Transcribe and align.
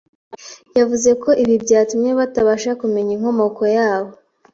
yavuze 0.77 1.09
ko 1.23 1.29
ibi 1.43 1.55
byatumye 1.63 2.11
batabasha 2.19 2.71
kumenya 2.81 3.11
inkomoko 3.17 3.63
yabo. 3.77 4.11